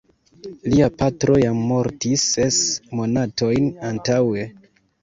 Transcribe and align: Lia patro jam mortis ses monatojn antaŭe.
Lia 0.73 0.87
patro 1.01 1.35
jam 1.43 1.61
mortis 1.73 2.27
ses 2.33 2.59
monatojn 3.03 3.73
antaŭe. 3.93 4.53